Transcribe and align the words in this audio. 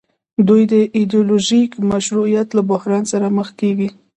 دوی 0.47 0.63
د 0.73 0.75
ایډیولوژیک 0.97 1.71
مشروعیت 1.91 2.47
له 2.57 2.61
بحران 2.69 3.03
سره 3.11 3.27
مخ 3.37 3.49
کیږي. 3.59 3.89